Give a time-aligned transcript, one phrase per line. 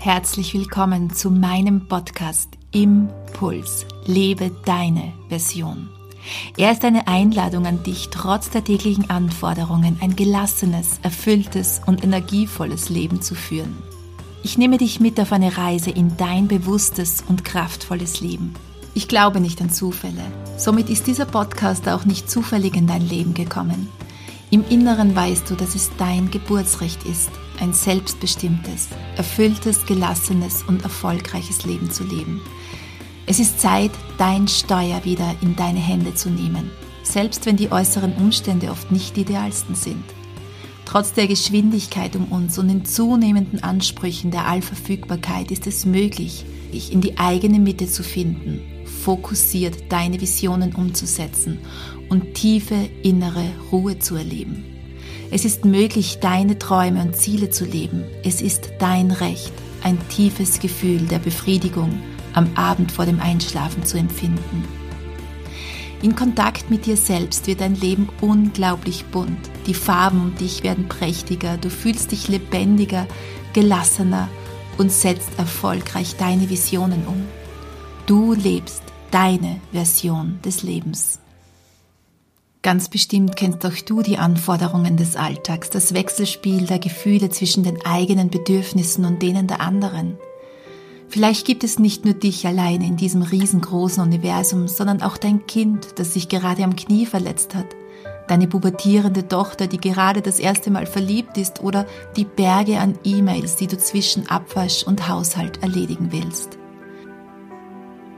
[0.00, 3.84] Herzlich willkommen zu meinem Podcast Impuls.
[4.06, 5.88] Lebe deine Version.
[6.56, 12.90] Er ist eine Einladung an dich, trotz der täglichen Anforderungen ein gelassenes, erfülltes und energievolles
[12.90, 13.76] Leben zu führen.
[14.44, 18.54] Ich nehme dich mit auf eine Reise in dein bewusstes und kraftvolles Leben.
[18.94, 20.22] Ich glaube nicht an Zufälle.
[20.56, 23.88] Somit ist dieser Podcast auch nicht zufällig in dein Leben gekommen.
[24.50, 27.30] Im Inneren weißt du, dass es dein Geburtsrecht ist,
[27.60, 32.40] ein selbstbestimmtes, erfülltes, gelassenes und erfolgreiches Leben zu leben.
[33.26, 36.70] Es ist Zeit, dein Steuer wieder in deine Hände zu nehmen,
[37.02, 40.04] selbst wenn die äußeren Umstände oft nicht die idealsten sind.
[40.86, 46.90] Trotz der Geschwindigkeit um uns und den zunehmenden Ansprüchen der Allverfügbarkeit ist es möglich, dich
[46.90, 48.62] in die eigene Mitte zu finden,
[49.08, 51.60] fokussiert deine Visionen umzusetzen
[52.10, 54.66] und tiefe innere Ruhe zu erleben.
[55.30, 58.04] Es ist möglich, deine Träume und Ziele zu leben.
[58.22, 61.98] Es ist dein Recht, ein tiefes Gefühl der Befriedigung
[62.34, 64.62] am Abend vor dem Einschlafen zu empfinden.
[66.02, 69.40] In Kontakt mit dir selbst wird dein Leben unglaublich bunt.
[69.66, 73.06] Die Farben um dich werden prächtiger, du fühlst dich lebendiger,
[73.54, 74.28] gelassener
[74.76, 77.24] und setzt erfolgreich deine Visionen um.
[78.04, 81.20] Du lebst deine Version des Lebens.
[82.62, 87.84] Ganz bestimmt kennst auch du die Anforderungen des Alltags, das Wechselspiel der Gefühle zwischen den
[87.86, 90.18] eigenen Bedürfnissen und denen der anderen.
[91.08, 95.98] Vielleicht gibt es nicht nur dich alleine in diesem riesengroßen Universum, sondern auch dein Kind,
[95.98, 97.68] das sich gerade am Knie verletzt hat,
[98.26, 101.86] deine pubertierende Tochter, die gerade das erste Mal verliebt ist oder
[102.16, 106.58] die Berge an E-Mails, die du zwischen Abwasch und Haushalt erledigen willst.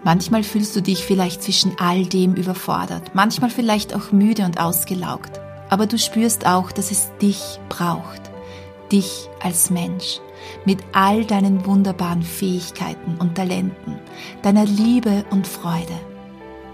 [0.03, 5.41] Manchmal fühlst du dich vielleicht zwischen all dem überfordert, manchmal vielleicht auch müde und ausgelaugt,
[5.69, 8.23] aber du spürst auch, dass es dich braucht,
[8.91, 10.21] dich als Mensch,
[10.65, 13.99] mit all deinen wunderbaren Fähigkeiten und Talenten,
[14.43, 16.10] deiner Liebe und Freude.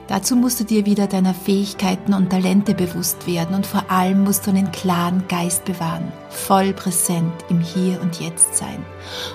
[0.09, 4.47] Dazu musst du dir wieder deiner Fähigkeiten und Talente bewusst werden und vor allem musst
[4.47, 8.85] du einen klaren Geist bewahren, voll präsent im Hier und Jetzt sein.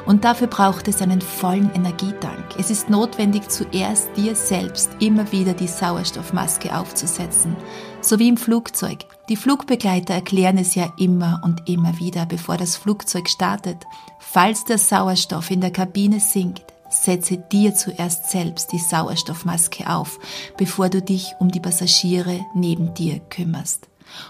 [0.05, 2.55] Und dafür braucht es einen vollen Energietank.
[2.57, 7.57] Es ist notwendig, zuerst dir selbst immer wieder die Sauerstoffmaske aufzusetzen,
[7.99, 8.99] so wie im Flugzeug.
[9.27, 13.77] Die Flugbegleiter erklären es ja immer und immer wieder, bevor das Flugzeug startet.
[14.19, 20.19] Falls der Sauerstoff in der Kabine sinkt, setze dir zuerst selbst die Sauerstoffmaske auf,
[20.57, 23.87] bevor du dich um die Passagiere neben dir kümmerst.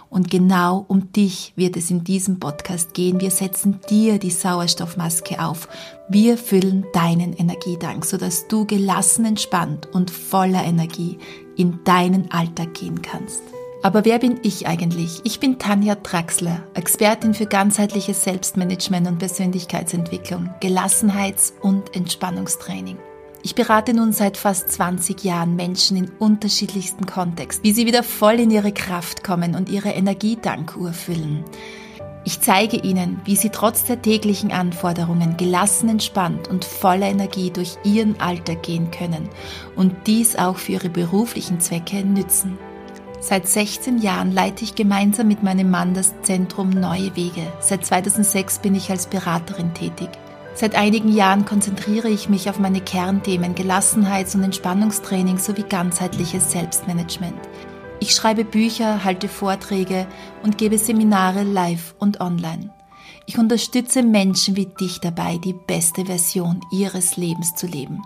[0.09, 3.19] Und genau um dich wird es in diesem Podcast gehen.
[3.19, 5.67] Wir setzen dir die Sauerstoffmaske auf.
[6.09, 11.17] Wir füllen deinen Energiedank, sodass du gelassen, entspannt und voller Energie
[11.57, 13.41] in deinen Alltag gehen kannst.
[13.83, 15.21] Aber wer bin ich eigentlich?
[15.23, 22.99] Ich bin Tanja Traxler, Expertin für ganzheitliches Selbstmanagement und Persönlichkeitsentwicklung, Gelassenheits- und Entspannungstraining.
[23.41, 28.39] Ich berate nun seit fast 20 Jahren Menschen in unterschiedlichsten Kontexten, wie sie wieder voll
[28.39, 31.43] in ihre Kraft kommen und ihre Energiedankuhr füllen.
[32.23, 37.77] Ich zeige ihnen, wie sie trotz der täglichen Anforderungen gelassen, entspannt und voller Energie durch
[37.83, 39.27] ihren Alltag gehen können
[39.75, 42.59] und dies auch für ihre beruflichen Zwecke nützen.
[43.23, 47.53] Seit 16 Jahren leite ich gemeinsam mit meinem Mann das Zentrum Neue Wege.
[47.59, 50.09] Seit 2006 bin ich als Beraterin tätig.
[50.55, 57.37] Seit einigen Jahren konzentriere ich mich auf meine Kernthemen Gelassenheits- und Entspannungstraining sowie ganzheitliches Selbstmanagement.
[57.99, 60.07] Ich schreibe Bücher, halte Vorträge
[60.41, 62.71] und gebe Seminare live und online.
[63.27, 68.01] Ich unterstütze Menschen wie dich dabei, die beste Version ihres Lebens zu leben.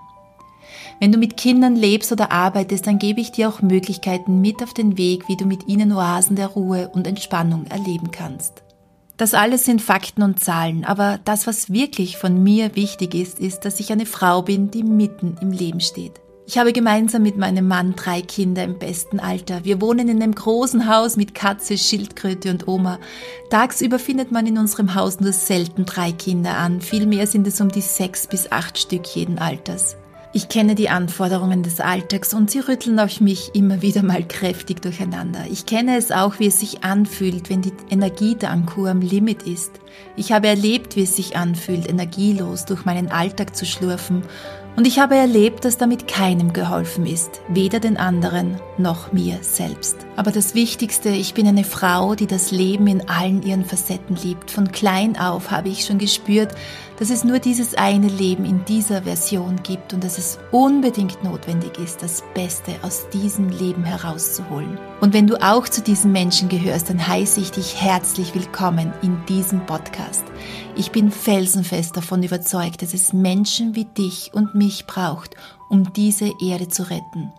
[1.00, 4.74] Wenn du mit Kindern lebst oder arbeitest, dann gebe ich dir auch Möglichkeiten mit auf
[4.74, 8.64] den Weg, wie du mit ihnen Oasen der Ruhe und Entspannung erleben kannst.
[9.18, 13.64] Das alles sind Fakten und Zahlen, aber das, was wirklich von mir wichtig ist, ist,
[13.64, 16.20] dass ich eine Frau bin, die mitten im Leben steht.
[16.48, 19.66] Ich habe gemeinsam mit meinem Mann drei Kinder im besten Alter.
[19.66, 23.00] Wir wohnen in einem großen Haus mit Katze, Schildkröte und Oma.
[23.50, 26.82] Tagsüber findet man in unserem Haus nur selten drei Kinder an.
[26.82, 29.98] Vielmehr sind es um die sechs bis acht Stück jeden Alters.
[30.36, 34.82] Ich kenne die Anforderungen des Alltags und sie rütteln auch mich immer wieder mal kräftig
[34.82, 35.46] durcheinander.
[35.50, 39.72] Ich kenne es auch, wie es sich anfühlt, wenn die Energietankur am Limit ist.
[40.18, 44.24] Ich habe erlebt, wie es sich anfühlt, energielos durch meinen Alltag zu schlurfen
[44.76, 49.96] und ich habe erlebt, dass damit keinem geholfen ist, weder den anderen noch mir selbst.
[50.18, 54.52] Aber das Wichtigste, ich bin eine Frau, die das Leben in allen ihren Facetten liebt.
[54.52, 56.54] Von klein auf habe ich schon gespürt,
[56.98, 61.78] dass es nur dieses eine Leben in dieser Version gibt und dass es unbedingt notwendig
[61.78, 64.78] ist, das Beste aus diesem Leben herauszuholen.
[65.02, 69.18] Und wenn du auch zu diesen Menschen gehörst, dann heiße ich dich herzlich willkommen in
[69.28, 70.24] diesem Podcast.
[70.78, 75.36] Ich bin felsenfest davon überzeugt, dass es Menschen wie dich und mich braucht,
[75.70, 77.32] um diese Erde zu retten.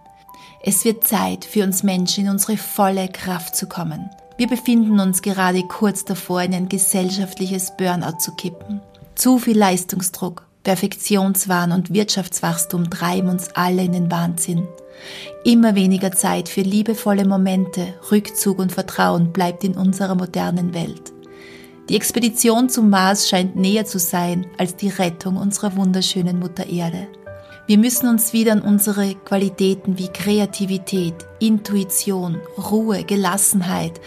[0.63, 4.09] Es wird Zeit für uns Menschen in unsere volle Kraft zu kommen.
[4.37, 8.81] Wir befinden uns gerade kurz davor, in ein gesellschaftliches Burnout zu kippen.
[9.15, 14.69] Zu viel Leistungsdruck, Perfektionswahn und Wirtschaftswachstum treiben uns alle in den Wahnsinn.
[15.45, 21.13] Immer weniger Zeit für liebevolle Momente, Rückzug und Vertrauen bleibt in unserer modernen Welt.
[21.89, 27.07] Die Expedition zum Mars scheint näher zu sein als die Rettung unserer wunderschönen Mutter Erde.
[27.69, 32.41] Wir müssen uns wieder an unsere Qualitäten wie Kreativität, Intuition,
[32.71, 34.01] Ruhe, Gelassenheit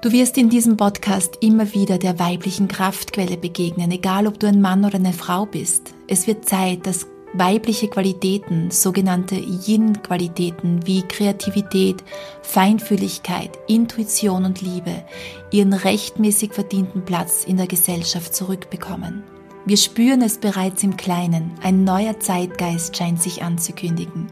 [0.00, 4.60] Du wirst in diesem Podcast immer wieder der weiblichen Kraftquelle begegnen, egal ob du ein
[4.60, 5.92] Mann oder eine Frau bist.
[6.06, 12.04] Es wird Zeit, dass weibliche Qualitäten, sogenannte Yin-Qualitäten wie Kreativität,
[12.42, 15.04] Feinfühligkeit, Intuition und Liebe,
[15.50, 19.24] ihren rechtmäßig verdienten Platz in der Gesellschaft zurückbekommen.
[19.66, 24.28] Wir spüren es bereits im Kleinen, ein neuer Zeitgeist scheint sich anzukündigen.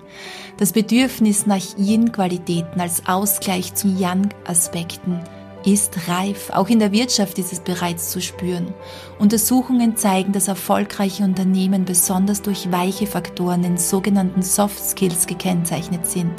[0.59, 5.21] Das Bedürfnis nach Yin-Qualitäten als Ausgleich zu Yang-Aspekten
[5.67, 6.51] ist reif.
[6.51, 8.73] Auch in der Wirtschaft ist es bereits zu spüren.
[9.19, 16.33] Untersuchungen zeigen, dass erfolgreiche Unternehmen besonders durch weiche Faktoren, den sogenannten Soft Skills, gekennzeichnet sind.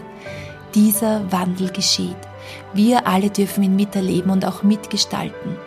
[0.74, 2.15] Dieser Wandel geschieht.
[2.74, 5.57] Wir alle dürfen ihn miterleben und auch mitgestalten.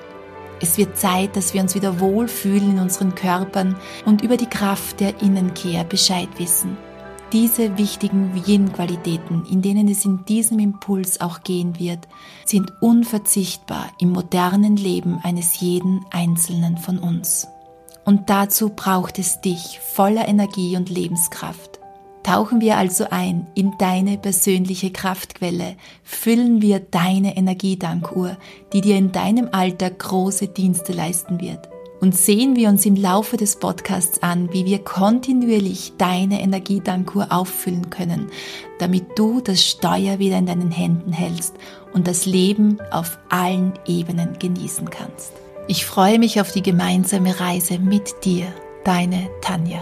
[0.62, 3.76] Es wird Zeit, dass wir uns wieder wohlfühlen in unseren Körpern
[4.06, 6.76] und über die Kraft der Innenkehr Bescheid wissen.
[7.32, 12.08] Diese wichtigen Yin-Qualitäten, in denen es in diesem Impuls auch gehen wird,
[12.44, 17.46] sind unverzichtbar im modernen Leben eines jeden Einzelnen von uns.
[18.04, 21.78] Und dazu braucht es dich voller Energie und Lebenskraft.
[22.24, 28.38] Tauchen wir also ein in deine persönliche Kraftquelle, füllen wir deine Energiedankuhr,
[28.72, 31.68] die dir in deinem Alter große Dienste leisten wird
[32.00, 37.90] und sehen wir uns im Laufe des Podcasts an, wie wir kontinuierlich deine Energiedankur auffüllen
[37.90, 38.30] können,
[38.78, 41.54] damit du das Steuer wieder in deinen Händen hältst
[41.92, 45.32] und das Leben auf allen Ebenen genießen kannst.
[45.68, 48.46] Ich freue mich auf die gemeinsame Reise mit dir,
[48.84, 49.80] deine Tanja.